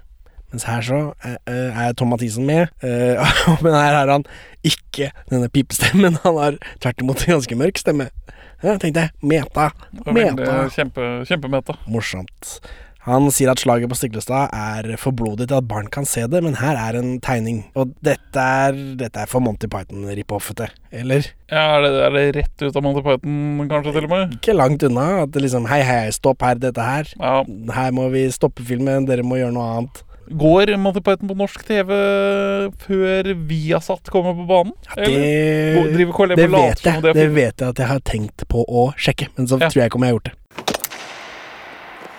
Mens 0.55 0.69
her 0.69 0.83
så 0.87 0.97
eh, 1.27 1.35
eh, 1.51 1.79
er 1.83 1.95
Tom 1.99 2.13
Mathisen 2.13 2.45
med, 2.47 2.69
eh, 2.79 3.33
men 3.65 3.73
her 3.75 3.91
har 3.91 4.07
han 4.07 4.23
ikke 4.63 5.09
denne 5.27 5.49
pipestemmen. 5.51 6.15
Han 6.23 6.39
har 6.39 6.55
tvert 6.79 7.03
imot 7.03 7.25
en 7.25 7.33
ganske 7.33 7.57
mørk 7.59 7.81
stemme. 7.81 8.07
Ja, 8.63 8.77
tenkte 8.79 9.03
jeg. 9.03 9.11
Meta. 9.19 9.67
Meta. 10.15 10.61
kjempe, 10.71 11.09
kjempemeta. 11.27 11.75
Morsomt. 11.91 12.55
Han 13.05 13.27
sier 13.35 13.51
at 13.51 13.59
slaget 13.61 13.91
på 13.91 13.97
Stiklestad 13.99 14.55
er 14.55 14.95
for 14.97 15.13
blodig 15.13 15.49
til 15.51 15.59
at 15.59 15.67
barn 15.67 15.91
kan 15.93 16.07
se 16.09 16.23
det, 16.31 16.39
men 16.41 16.55
her 16.57 16.79
er 16.79 16.95
en 17.01 17.19
tegning. 17.21 17.65
Og 17.75 17.91
dette 18.05 18.47
er, 18.63 18.79
dette 19.03 19.27
er 19.27 19.29
for 19.29 19.43
Monty 19.43 19.67
Python-rip-offete, 19.69 20.71
eller? 21.03 21.27
Ja, 21.51 21.67
er, 21.75 21.83
det, 21.83 21.91
er 22.07 22.15
det 22.15 22.25
rett 22.39 22.63
ut 22.63 22.71
av 22.71 22.87
Monty 22.87 23.03
Python, 23.05 23.67
kanskje, 23.75 23.93
til 23.99 24.07
og 24.07 24.15
med? 24.15 24.39
Ikke 24.39 24.55
langt 24.55 24.87
unna. 24.87 25.05
At 25.27 25.35
det 25.35 25.43
liksom 25.43 25.67
Hei, 25.69 25.83
hei, 25.85 26.01
stopp 26.15 26.47
her, 26.47 26.57
dette 26.63 26.81
her. 26.81 27.11
Ja. 27.19 27.37
Her 27.75 27.93
må 27.99 28.07
vi 28.15 28.25
stoppe 28.33 28.65
filmen, 28.65 29.05
dere 29.11 29.27
må 29.27 29.43
gjøre 29.43 29.59
noe 29.59 29.69
annet. 29.75 30.05
Går 30.29 30.77
Monty 30.77 31.01
Python 31.05 31.27
på 31.29 31.35
norsk 31.37 31.63
TV 31.67 31.91
før 32.81 33.27
Viasat 33.47 34.09
kommer 34.09 34.33
på 34.33 34.45
banen? 34.49 34.73
Det, 34.95 35.05
Eller 35.05 35.91
driver 35.93 36.13
KLM 36.17 36.35
det 36.39 36.47
vet 36.51 36.81
jeg. 36.85 37.01
det 37.03 37.13
Det 37.13 37.27
vet 37.35 37.61
jeg 37.61 37.69
at 37.69 37.77
jeg 37.83 37.87
har 37.87 37.99
tenkt 37.99 38.47
på 38.49 38.65
å 38.65 38.87
sjekke, 38.97 39.27
men 39.37 39.47
så 39.47 39.59
Ja. 39.61 39.69
tror 39.69 39.81
jeg 39.83 39.91
ikke 39.91 39.95
om 39.95 40.03
jeg 40.03 40.11
har 40.13 40.19
gjort 40.19 40.29
det. 40.31 40.35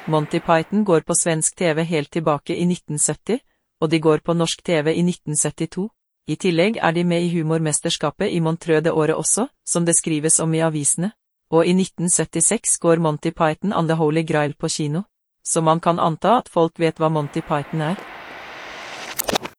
Monty 0.09 0.39
Python 0.39 0.85
går 0.85 1.01
på 1.03 1.15
svensk 1.19 1.57
TV 1.57 1.83
helt 1.85 2.11
tilbake 2.11 2.55
i 2.55 2.65
1970, 2.65 3.41
og 3.81 3.91
de 3.91 3.99
går 4.01 4.21
på 4.23 4.35
norsk 4.37 4.63
TV 4.63 4.95
i 4.95 5.03
1972. 5.03 5.89
I 6.29 6.37
tillegg 6.37 6.79
er 6.83 6.93
de 6.93 7.05
med 7.05 7.23
i 7.23 7.31
Humormesterskapet 7.35 8.31
i 8.33 8.41
Montreux 8.41 8.83
det 8.83 8.93
året 8.93 9.17
også, 9.17 9.49
som 9.67 9.85
det 9.85 9.97
skrives 9.97 10.41
om 10.41 10.55
i 10.55 10.59
avisene. 10.63 11.13
Og 11.51 11.67
i 11.67 11.73
1976 11.75 12.79
går 12.83 12.99
Monty 12.99 13.31
Python 13.31 13.73
and 13.73 13.89
the 13.89 13.95
Holy 13.97 14.23
Grail 14.23 14.55
på 14.55 14.69
kino. 14.69 15.03
Så 15.47 15.63
man 15.63 15.81
kan 15.81 16.01
anta 16.03 16.41
at 16.41 16.49
folk 16.51 16.81
vet 16.83 16.99
hva 16.99 17.09
Monty 17.13 17.41
Python 17.47 17.85
er. 17.93 18.01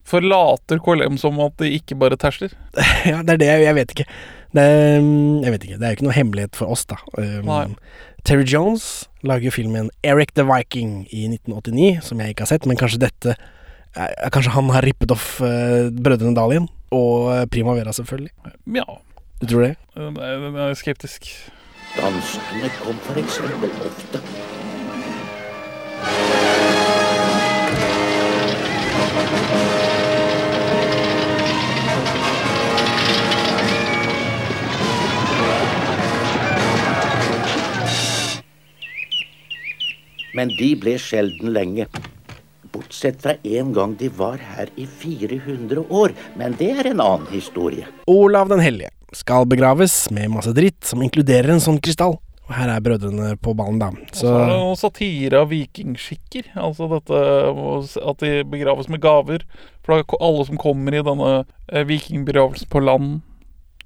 Forlater 0.07 0.79
KLM 0.83 1.15
som 1.19 1.39
at 1.43 1.55
de 1.61 1.69
ikke 1.77 1.95
bare 1.99 2.19
tersler? 2.19 2.51
Ja, 3.07 3.21
det 3.23 3.37
er 3.37 3.39
det 3.39 3.47
jeg, 3.63 3.75
vet 3.75 3.93
ikke. 3.95 4.05
Det 4.55 4.63
er, 4.63 4.99
mm, 5.03 5.43
jeg 5.45 5.53
vet 5.53 5.65
ikke. 5.67 5.77
Det 5.79 5.85
er 5.87 5.93
jo 5.93 5.97
ikke 5.97 6.07
noe 6.07 6.15
hemmelighet 6.17 6.59
for 6.59 6.71
oss, 6.75 6.83
da. 6.89 6.97
Um, 7.15 7.47
Nei. 7.47 7.65
Terry 8.27 8.43
Jones 8.47 9.07
lager 9.23 9.53
filmen 9.55 9.87
Eric 10.03 10.33
the 10.35 10.43
Viking 10.47 11.05
i 11.07 11.27
1989, 11.31 12.03
som 12.09 12.23
jeg 12.23 12.35
ikke 12.35 12.43
har 12.43 12.51
sett, 12.51 12.67
men 12.67 12.79
kanskje 12.79 13.03
dette 13.05 13.37
er, 13.95 14.11
Kanskje 14.35 14.53
han 14.53 14.71
har 14.75 14.83
rippet 14.85 15.11
off 15.15 15.37
uh, 15.39 15.87
Brødrene 15.91 16.35
Dalien. 16.35 16.67
Og 16.91 17.27
Prima 17.27 17.47
Primavera, 17.51 17.91
selvfølgelig. 17.95 18.31
Ja, 18.75 18.85
Du 19.41 19.47
tror 19.47 19.61
det? 19.67 19.75
jeg 19.95 20.13
jeg 20.19 20.69
er 20.69 20.77
skeptisk. 20.79 21.31
Danskene 21.97 22.71
kom 22.83 22.99
for 23.07 23.19
eksempel 23.23 23.71
ofte. 23.87 24.23
Men 40.37 40.51
de 40.53 40.69
ble 40.77 40.93
sjelden 41.01 41.49
lenge. 41.55 41.87
Bortsett 42.69 43.23
fra 43.23 43.33
en 43.41 43.71
gang 43.73 43.95
de 43.97 44.09
var 44.13 44.37
her 44.37 44.69
i 44.77 44.85
400 44.85 45.87
år. 45.89 46.13
Men 46.37 46.53
det 46.59 46.69
er 46.75 46.91
en 46.91 47.01
annen 47.01 47.25
historie. 47.31 47.87
Olav 48.05 48.51
den 48.51 48.61
hellige 48.61 48.93
skal 49.17 49.47
begraves 49.49 49.95
med 50.13 50.29
masse 50.35 50.53
dritt 50.53 50.85
som 50.85 51.01
inkluderer 51.01 51.55
en 51.55 51.63
sånn 51.63 51.81
krystall. 51.81 52.19
Og 52.47 52.53
her 52.55 52.69
er 52.71 52.83
brødrene 52.83 53.33
på 53.43 53.51
ballen, 53.57 53.79
da. 53.81 53.89
Så 54.15 54.29
er 54.29 54.51
det 54.53 54.59
noe 54.61 54.77
satire 54.79 55.41
av 55.41 55.49
vikingskikker. 55.51 56.53
Altså 56.55 56.87
dette 56.93 57.23
at 58.13 58.21
de 58.23 58.33
begraves 58.47 58.87
med 58.93 59.01
gaver. 59.03 59.43
For 59.83 60.05
alle 60.21 60.45
som 60.47 60.59
kommer 60.61 60.95
i 60.95 61.03
denne 61.03 61.31
eh, 61.41 61.83
vikingbegravelsen 61.87 62.69
på 62.71 62.83
land, 62.83 63.17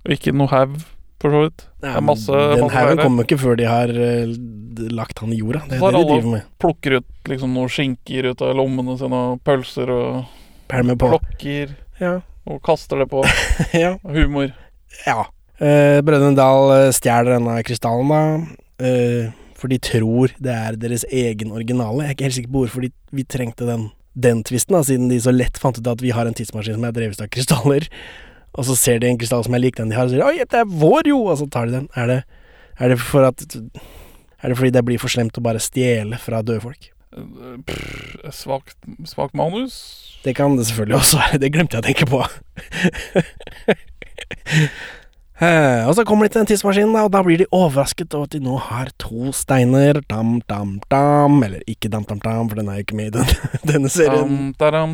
og 0.03 0.13
ikke 0.13 0.35
noe 0.35 0.51
haug, 0.51 0.77
for 1.21 1.33
så 1.33 1.41
vidt. 1.45 1.65
Ja, 1.85 1.99
masse, 2.03 2.31
Den 2.33 2.63
masse 2.65 2.77
haugen 2.77 3.01
kommer 3.01 3.27
ikke 3.27 3.37
før 3.41 3.57
de 3.59 3.67
har 3.69 3.91
uh, 3.93 4.31
lagt 4.93 5.21
han 5.21 5.33
i 5.33 5.39
jorda. 5.41 5.61
Det 5.69 5.77
er 5.77 5.83
det 5.85 5.99
de 6.01 6.07
driver 6.09 6.31
med. 6.35 6.47
Plukker 6.61 6.97
ut 6.99 7.29
liksom 7.29 7.53
noen 7.57 7.69
skinker 7.71 8.31
ut 8.31 8.41
av 8.45 8.55
lommene 8.57 8.97
sine, 8.99 9.21
og 9.33 9.41
pølser 9.45 9.91
og 9.93 10.23
Pælmer 10.71 10.97
på. 10.97 11.11
klokker, 11.13 11.75
Ja. 12.01 12.15
og 12.47 12.61
kaster 12.65 13.03
det 13.03 13.09
på. 13.11 13.21
ja. 13.83 13.93
Humor. 14.07 14.53
Ja. 15.05 15.27
Uh, 15.61 16.01
Brødrene 16.01 16.33
Dal 16.39 16.71
eh, 16.73 16.91
stjeler 16.95 17.35
denne 17.35 17.59
krystallen, 17.67 18.09
da. 18.09 18.21
Uh, 18.81 19.29
for 19.61 19.69
de 19.69 19.77
tror 19.77 20.31
det 20.41 20.53
er 20.57 20.77
deres 20.81 21.03
egen 21.13 21.51
originale. 21.53 22.01
Jeg 22.01 22.09
er 22.09 22.15
ikke 22.15 22.25
helt 22.29 22.37
sikker 22.39 22.53
på 22.55 22.63
hvorfor 22.63 22.87
vi 23.13 23.25
trengte 23.29 23.67
den, 23.67 23.91
den 24.17 24.41
tvisten, 24.47 24.73
da, 24.73 24.81
siden 24.87 25.11
de 25.11 25.19
så 25.21 25.29
lett 25.35 25.59
fant 25.61 25.77
ut 25.77 25.91
at 25.91 26.01
vi 26.01 26.09
har 26.17 26.25
en 26.25 26.33
tidsmaskin 26.33 26.79
som 26.79 26.87
er 26.89 26.95
drevet 26.95 27.21
av 27.21 27.29
krystaller. 27.29 27.85
Og 28.57 28.65
så 28.67 28.75
ser 28.75 28.99
de 28.99 29.07
en 29.07 29.17
krystall 29.19 29.45
som 29.47 29.55
er 29.55 29.61
lik 29.63 29.77
den 29.79 29.89
de 29.91 29.95
har, 29.95 30.05
og 30.09 30.11
sier 30.11 30.25
'oi, 30.25 30.43
det 30.43 30.59
er 30.59 30.65
vår, 30.67 31.07
jo!' 31.07 31.29
Og 31.31 31.37
så 31.39 31.47
tar 31.49 31.65
de 31.65 31.71
den. 31.79 31.87
Er 31.95 32.07
det, 32.07 32.23
er 32.79 32.89
det 32.89 32.99
at 32.99 33.55
Er 34.43 34.49
det 34.49 34.57
fordi 34.57 34.71
det 34.71 34.85
blir 34.85 34.97
for 34.97 35.07
slemt 35.07 35.37
å 35.37 35.41
bare 35.41 35.59
stjele 35.61 36.17
fra 36.17 36.41
døde 36.41 36.61
folk? 36.61 36.89
Eh, 37.15 38.31
Svakt 38.31 38.75
svakt 39.05 39.35
manus. 39.35 40.17
Det 40.23 40.35
kan 40.35 40.57
det 40.57 40.65
selvfølgelig 40.65 40.97
også 40.97 41.17
være. 41.17 41.37
Det 41.39 41.51
glemte 41.53 41.77
jeg 41.77 41.83
å 41.83 41.87
tenke 41.87 42.05
på. 42.09 42.25
Eh, 45.41 45.87
og 45.89 45.95
så 45.97 46.03
kommer 46.05 46.27
de 46.27 46.35
til 46.35 46.43
den 46.43 46.51
tidsmaskinen, 46.51 46.93
og 47.01 47.07
da 47.15 47.23
blir 47.25 47.39
de 47.41 47.47
overrasket 47.49 48.13
over 48.13 48.27
at 48.29 48.33
de 48.35 48.41
nå 48.45 48.59
har 48.61 48.91
to 49.01 49.31
steiner. 49.33 49.97
Dam, 50.05 50.35
dam, 50.45 50.75
dam. 50.93 51.39
Eller 51.41 51.63
ikke 51.65 51.89
dam, 51.89 52.05
dam, 52.05 52.21
dam, 52.21 52.45
for 52.51 52.61
den 52.61 52.69
er 52.69 52.77
jo 52.77 52.83
ikke 52.85 52.99
med 52.99 53.09
i 53.09 53.13
den, 53.15 53.25
denne 53.71 53.89
serien. 53.89 54.21
Dam, 54.21 54.53
da, 54.59 54.69
dam, 54.75 54.93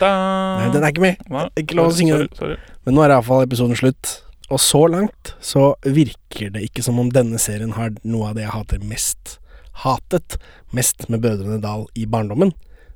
dam. 0.00 0.58
Nei, 0.58 0.66
den 0.74 0.82
er 0.82 0.90
ikke 0.90 1.06
med. 1.06 1.14
Nei, 1.30 1.46
Ikke 1.62 1.78
lov 1.78 1.92
å 1.92 1.94
synge 1.94 2.18
den. 2.24 2.58
Men 2.84 2.96
nå 2.96 3.04
er 3.04 3.14
iallfall 3.14 3.46
episoden 3.46 3.78
slutt. 3.78 4.18
Og 4.52 4.60
så 4.60 4.82
langt 4.92 5.32
så 5.40 5.72
virker 5.82 6.52
det 6.52 6.66
ikke 6.66 6.84
som 6.84 6.98
om 7.00 7.08
denne 7.12 7.40
serien 7.40 7.72
har 7.78 7.94
noe 8.04 8.30
av 8.30 8.36
det 8.36 8.44
jeg 8.44 8.52
hater 8.52 8.84
mest. 8.84 9.38
Hatet 9.84 10.36
mest 10.76 11.08
med 11.08 11.24
Brødrene 11.24 11.62
Dal 11.62 11.86
i 11.96 12.04
barndommen. 12.06 12.52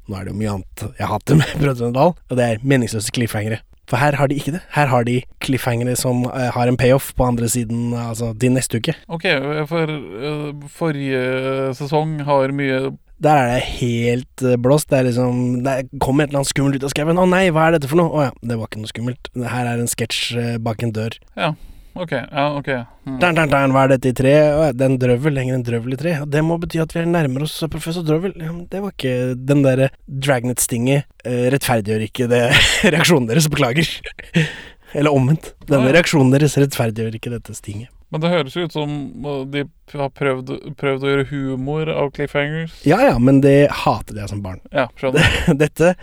Nå 0.09 0.17
er 0.17 0.27
det 0.27 0.35
jo 0.35 0.41
mye 0.43 0.59
annet 0.59 0.85
jeg 1.01 1.09
hater 1.09 1.41
med 1.41 1.57
Brødrene 1.63 1.97
Dal, 1.97 2.15
og 2.15 2.39
det 2.39 2.45
er 2.45 2.63
meningsløse 2.69 3.15
cliffhangere. 3.17 3.63
For 3.89 3.97
her 3.97 4.19
har 4.21 4.29
de 4.29 4.37
ikke 4.37 4.53
det. 4.53 4.61
Her 4.75 4.91
har 4.93 5.07
de 5.09 5.23
cliffhangere 5.41 5.95
som 5.97 6.27
eh, 6.29 6.51
har 6.53 6.69
en 6.69 6.77
payoff 6.77 7.15
på 7.17 7.25
andre 7.25 7.49
siden, 7.49 7.95
altså 7.97 8.35
til 8.37 8.53
neste 8.53 8.83
uke. 8.83 8.93
Ok, 9.09 9.25
for 9.71 9.89
eh, 9.89 10.51
forrige 10.69 11.23
sesong 11.79 12.19
har 12.29 12.53
mye 12.53 12.91
Der 13.25 13.41
er 13.41 13.49
det 13.57 13.63
helt 13.81 14.45
eh, 14.47 14.59
blåst. 14.61 14.91
Det 14.91 15.01
er 15.01 15.09
liksom 15.09 15.65
Det 15.65 15.79
kommer 15.99 16.25
et 16.25 16.31
eller 16.31 16.43
annet 16.43 16.53
skummelt 16.53 16.79
ut 16.79 16.87
av 16.87 16.93
skauen. 16.93 17.19
Å 17.19 17.27
nei, 17.31 17.49
hva 17.55 17.67
er 17.67 17.79
dette 17.79 17.91
for 17.91 17.99
noe? 18.01 18.13
Å 18.13 18.29
ja, 18.29 18.37
det 18.43 18.59
var 18.61 18.71
ikke 18.71 18.85
noe 18.85 18.93
skummelt. 18.93 19.33
Her 19.55 19.73
er 19.73 19.83
en 19.83 19.91
sketsj 19.91 20.23
eh, 20.39 20.55
bak 20.63 20.85
en 20.87 20.95
dør. 20.95 21.19
Ja. 21.39 21.55
Ok, 21.99 22.13
ja, 22.15 22.45
ok. 22.55 22.69
Mm. 23.09 23.17
Dan, 23.19 23.35
dan, 23.35 23.51
dan, 23.51 23.73
hva 23.75 23.87
er 23.87 23.97
dette 23.97 24.13
i 24.13 24.15
tre? 24.15 24.35
Å, 24.55 24.69
det 24.71 24.85
er 24.87 24.93
en 24.93 25.01
drøvel 25.03 25.35
lenger 25.35 25.57
enn 25.57 25.65
drøvel 25.67 25.97
i 25.97 25.99
tre. 25.99 26.15
Det 26.31 26.45
må 26.47 26.61
bety 26.63 26.79
at 26.83 26.95
vi 26.95 27.03
er 27.03 27.11
nærmere 27.11 27.49
oss 27.49 27.57
professor 27.73 28.07
Drøvel. 28.07 28.37
Ja, 28.39 28.55
det 28.71 28.83
var 28.85 28.95
ikke 28.95 29.35
Den 29.35 29.65
derre 29.67 29.91
Dragnet-stinget 30.07 31.09
eh, 31.27 31.49
rettferdiggjør 31.55 32.07
ikke 32.07 32.31
det 32.31 32.45
reaksjonen 32.95 33.27
deres. 33.31 33.51
Beklager. 33.51 33.91
Eller 34.99 35.11
omvendt. 35.11 35.57
Denne 35.67 35.91
reaksjonen 35.97 36.31
deres 36.37 36.55
rettferdiggjør 36.61 37.19
ikke 37.19 37.35
dette 37.35 37.57
stinget. 37.59 37.91
Men 38.09 38.23
det 38.23 38.31
høres 38.33 38.57
jo 38.57 38.65
ut 38.65 38.73
som 38.73 38.93
uh, 39.27 39.43
de 39.49 39.67
har 39.93 40.13
prøvd, 40.17 40.55
prøvd 40.81 41.05
å 41.05 41.11
gjøre 41.13 41.27
humor 41.33 41.91
av 41.93 42.13
cliffhangers. 42.17 42.79
Ja 42.89 43.03
ja, 43.05 43.19
men 43.21 43.43
det 43.45 43.69
hatet 43.85 44.17
jeg 44.17 44.31
som 44.31 44.41
barn. 44.45 44.63
Ja, 44.73 44.87
skjønner. 44.97 45.29
Dette 45.63 45.95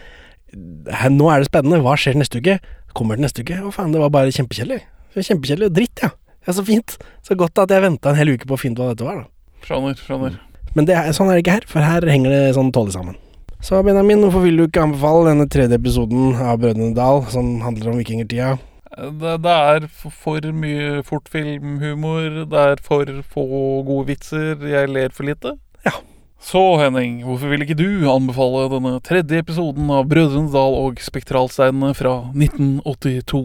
her, 0.53 1.12
Nå 1.12 1.31
er 1.31 1.41
det 1.41 1.50
spennende. 1.50 1.81
Hva 1.83 1.95
skjer 2.00 2.17
neste 2.19 2.39
uke? 2.43 2.59
Kommer 2.95 3.17
det 3.17 3.25
neste 3.25 3.43
uke? 3.43 3.57
Å 3.65 3.74
faen, 3.74 3.95
det 3.95 4.03
var 4.03 4.13
bare 4.13 4.33
kjempekjedelig. 4.35 4.83
Kjempekjedelig 5.15 5.71
dritt, 5.74 6.03
ja. 6.05 6.12
ja. 6.45 6.53
Så 6.55 6.63
fint. 6.67 6.97
Så 7.25 7.38
godt 7.39 7.57
at 7.63 7.74
jeg 7.74 7.83
venta 7.83 8.12
en 8.12 8.19
hel 8.19 8.35
uke 8.35 8.47
på 8.47 8.55
å 8.55 8.62
finne 8.62 8.77
ut 8.77 8.83
hva 8.83 8.93
dette 8.93 9.07
var, 9.07 9.24
da. 9.24 9.59
Skjønner, 9.65 9.97
skjønner. 9.97 10.38
Men 10.75 10.88
det 10.88 10.95
er, 11.00 11.09
sånn 11.15 11.31
er 11.31 11.39
det 11.39 11.45
ikke 11.45 11.57
her, 11.57 11.67
for 11.71 11.88
her 11.88 12.05
henger 12.12 12.33
det 12.35 12.55
sånn 12.57 12.71
tålelig 12.75 12.97
sammen. 13.00 13.17
Så 13.65 13.79
Benjamin, 13.81 14.21
hvorfor 14.21 14.43
vil 14.45 14.59
du 14.59 14.67
ikke 14.67 14.83
anbefale 14.85 15.31
denne 15.31 15.47
tredje 15.50 15.79
episoden 15.79 16.35
av 16.38 16.59
Brødrene 16.62 16.93
Dal, 16.93 17.24
som 17.33 17.55
handler 17.65 17.93
om 17.93 18.01
vikingtida? 18.01 18.57
Det, 18.95 19.37
det 19.43 19.53
er 19.53 19.87
for 19.91 20.51
mye 20.55 21.03
fort 21.03 21.27
filmhumor. 21.31 22.45
det 22.47 22.65
er 22.71 22.83
for 22.83 23.09
få 23.27 23.45
gode 23.83 24.07
vitser, 24.07 24.55
jeg 24.63 24.91
ler 24.91 25.11
for 25.11 25.27
lite. 25.27 25.57
Ja. 25.85 25.97
Så 26.39 26.61
Henning, 26.77 27.23
hvorfor 27.25 27.49
vil 27.49 27.65
ikke 27.65 27.77
du 27.77 28.05
anbefale 28.11 28.67
denne 28.69 28.99
tredje 29.03 29.39
episoden 29.41 29.89
av 29.91 30.05
Brødrene 30.11 30.51
Dal 30.53 30.77
og 30.77 31.01
Spektralsteinene 31.01 31.95
fra 31.97 32.19
1982? 32.35 33.41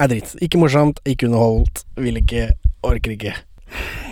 Er 0.00 0.10
dritt. 0.10 0.34
Ikke 0.42 0.58
morsomt, 0.60 1.00
ikke 1.08 1.28
underholdt, 1.28 1.84
vil 2.00 2.18
ikke, 2.20 2.50
orker 2.82 3.14
ikke. 3.14 3.36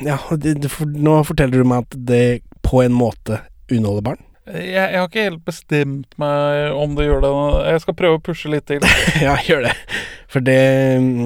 Ja, 0.07 0.21
det, 0.31 0.59
det, 0.63 0.71
for, 0.71 0.87
nå 0.87 1.19
forteller 1.27 1.61
du 1.61 1.69
meg 1.69 1.85
at 1.85 1.99
det 2.09 2.25
på 2.63 2.85
en 2.85 2.95
måte 2.95 3.43
underholder 3.73 4.07
barn? 4.13 4.25
Jeg, 4.49 4.73
jeg 4.73 4.97
har 4.97 5.09
ikke 5.09 5.25
helt 5.27 5.45
bestemt 5.45 6.15
meg 6.21 6.77
om 6.77 6.95
det 6.97 7.09
gjør 7.09 7.25
det. 7.25 7.33
Jeg 7.69 7.83
skal 7.85 7.97
prøve 7.99 8.19
å 8.19 8.23
pushe 8.25 8.51
litt 8.53 8.67
til. 8.71 8.85
ja, 9.27 9.35
gjør 9.45 9.67
det. 9.69 9.75
For 10.29 10.45
det 10.45 10.59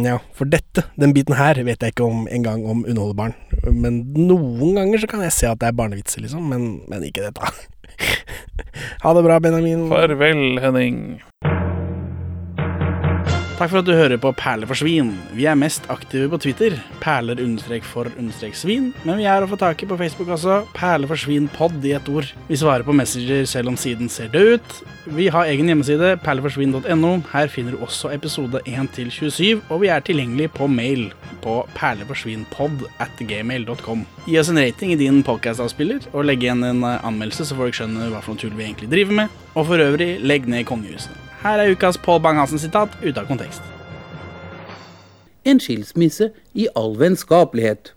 Ja, 0.06 0.18
for 0.36 0.50
dette, 0.50 0.86
den 0.98 1.14
biten 1.14 1.36
her, 1.38 1.58
vet 1.66 1.82
jeg 1.82 1.94
ikke 1.94 2.06
om 2.06 2.26
engang 2.30 2.64
om 2.66 2.84
underholder 2.86 3.18
barn. 3.18 3.36
Men 3.66 4.02
noen 4.16 4.78
ganger 4.78 5.02
så 5.02 5.10
kan 5.10 5.24
jeg 5.26 5.36
se 5.36 5.50
at 5.50 5.62
det 5.62 5.70
er 5.70 5.78
barnevitser, 5.78 6.24
liksom, 6.24 6.48
men, 6.50 6.82
men 6.90 7.06
ikke 7.06 7.28
dette. 7.28 7.52
ha 9.04 9.14
det 9.14 9.26
bra, 9.26 9.38
Benjamin. 9.42 9.86
Farvel, 9.92 10.44
Henning. 10.62 10.98
Takk 13.62 13.70
for 13.70 13.78
at 13.78 13.86
du 13.86 13.92
hører 13.94 14.18
på 14.18 14.32
Perler 14.34 14.66
for 14.66 14.74
svin. 14.74 15.12
Vi 15.38 15.44
er 15.46 15.54
mest 15.54 15.84
aktive 15.92 16.26
på 16.32 16.40
Twitter, 16.42 16.74
perler 16.98 17.38
for 17.86 18.10
svin, 18.58 18.88
men 19.06 19.20
vi 19.20 19.28
er 19.30 19.44
å 19.44 19.46
få 19.46 19.54
tak 19.54 19.84
i 19.84 19.86
på 19.86 19.98
Facebook 20.00 20.32
også, 20.34 20.64
perler 20.74 21.06
for 21.06 21.14
svin 21.14 21.46
pod 21.46 21.76
i 21.86 21.92
ett 21.94 22.08
ord. 22.10 22.26
Vi 22.48 22.58
svarer 22.58 22.82
på 22.82 22.90
Messenger 22.90 23.46
selv 23.46 23.70
om 23.70 23.78
siden 23.78 24.10
ser 24.10 24.34
død 24.34 24.56
ut. 24.56 24.74
Vi 25.04 25.24
har 25.34 25.48
egen 25.50 25.66
hjemmeside, 25.66 26.12
perleforsvin.no. 26.22 27.08
Her 27.32 27.48
finner 27.50 27.74
du 27.74 27.80
også 27.82 28.12
episode 28.14 28.60
1 28.70 28.92
til 28.94 29.08
27, 29.10 29.62
og 29.68 29.80
vi 29.82 29.88
er 29.90 30.04
tilgjengelig 30.06 30.52
på 30.54 30.68
mail 30.70 31.08
på 31.42 31.56
perleforsvinnpod 31.74 32.84
at 33.02 33.18
gmail.com. 33.18 34.04
Gi 34.28 34.38
oss 34.38 34.52
en 34.52 34.60
rating 34.62 34.92
i 34.94 34.98
din 35.00 35.18
podcast-avspiller, 35.26 36.06
og 36.12 36.28
legg 36.28 36.46
igjen 36.46 36.62
en 36.68 36.84
eh, 36.86 37.02
anmeldelse 37.02 37.48
så 37.48 37.58
folk 37.58 37.74
skjønner 37.74 38.12
hva 38.12 38.22
for 38.22 38.36
noe 38.36 38.44
tull 38.44 38.54
vi 38.54 38.68
egentlig 38.68 38.92
driver 38.94 39.18
med. 39.24 39.40
Og 39.56 39.66
for 39.72 39.82
øvrig, 39.82 40.12
legg 40.22 40.46
ned 40.46 40.68
kongehuset. 40.70 41.18
Her 41.42 41.58
er 41.58 41.74
ukas 41.74 41.98
Pål 41.98 42.22
Bang-Hansen-sitat 42.22 42.94
ute 43.02 43.18
av 43.18 43.26
kontekst. 43.26 43.66
En 45.42 45.58
skilsmisse 45.58 46.30
i 46.54 46.70
all 46.78 46.94
vennskapelighet. 47.02 47.90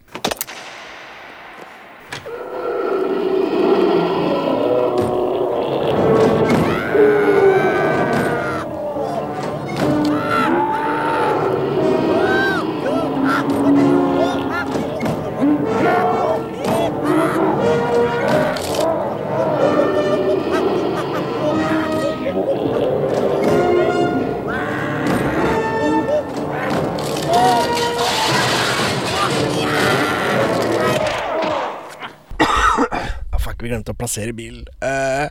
Vi 33.66 33.72
glemte 33.74 33.94
å 33.94 33.98
plassere 33.98 34.34
bilen. 34.38 34.66
Uh, 34.84 35.28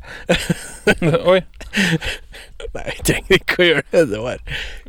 Oi. 1.33 1.41
nei, 2.75 2.85
vi 2.91 3.03
trenger 3.07 3.37
ikke 3.39 3.59
å 3.61 3.67
gjøre 3.69 3.85
det. 3.93 4.05
Det 4.11 4.21
var 4.25 4.41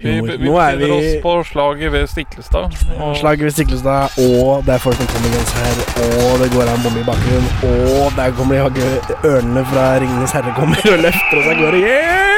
humor. 0.02 0.32
vi 0.32 0.38
vi 0.38 0.52
befinner 0.52 0.94
oss 0.96 1.22
på 1.26 1.34
slaget 1.52 1.94
ved 1.96 2.08
Stiklestad. 2.12 2.78
og- 3.00 3.18
Slaget 3.22 3.48
ved 3.48 3.56
Stiklestad, 3.58 4.20
og 4.26 4.66
det 4.68 4.76
er 4.76 4.86
folk 4.86 5.00
som 5.02 5.10
kommer 5.14 5.36
langs 5.36 5.56
her, 5.60 5.84
og 6.06 6.40
det 6.44 6.52
går 6.56 6.74
en 6.74 6.86
bombe 6.86 7.04
i 7.04 7.10
bakgrunnen, 7.10 7.52
og 7.72 8.16
der 8.18 8.38
kommer 8.40 8.70
de 8.80 8.88
ørnene 9.24 9.66
fra 9.74 9.90
Ringenes 10.04 10.36
herre 10.36 10.56
kommer 10.58 10.94
og 10.94 11.04
løfter 11.08 11.42
oss 11.44 11.52
av 11.54 11.62
gårde. 11.62 11.84
Yeah! 11.86 12.35